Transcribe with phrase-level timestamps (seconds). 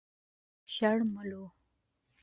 [0.73, 1.47] شر ملوه.